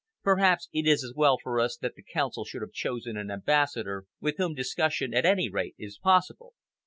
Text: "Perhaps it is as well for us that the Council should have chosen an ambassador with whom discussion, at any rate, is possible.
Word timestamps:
"Perhaps 0.23 0.67
it 0.73 0.87
is 0.87 1.03
as 1.03 1.13
well 1.15 1.37
for 1.37 1.59
us 1.59 1.77
that 1.77 1.93
the 1.93 2.01
Council 2.01 2.43
should 2.43 2.63
have 2.63 2.71
chosen 2.71 3.15
an 3.17 3.29
ambassador 3.29 4.05
with 4.19 4.37
whom 4.37 4.55
discussion, 4.55 5.13
at 5.13 5.27
any 5.27 5.47
rate, 5.47 5.75
is 5.77 5.99
possible. 5.99 6.53